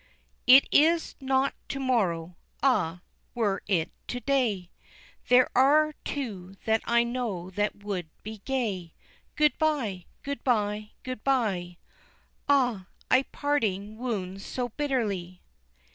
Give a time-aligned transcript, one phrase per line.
[0.47, 3.01] "It is not to morrow; ah,
[3.35, 4.71] were it to day!
[5.27, 8.95] There are two that I know that would be gay.
[9.35, 10.05] Good by!
[10.23, 10.93] Good by!
[11.03, 11.77] Good by!
[12.49, 15.43] Ah I parting wounds so bitterly!"